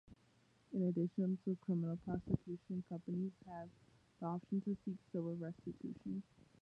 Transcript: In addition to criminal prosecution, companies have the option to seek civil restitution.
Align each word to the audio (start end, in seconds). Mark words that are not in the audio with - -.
In 0.73 0.81
addition 0.81 1.37
to 1.45 1.55
criminal 1.63 1.95
prosecution, 2.03 2.83
companies 2.89 3.33
have 3.47 3.69
the 4.19 4.25
option 4.25 4.59
to 4.61 4.75
seek 4.83 4.97
civil 5.13 5.35
restitution. 5.37 6.23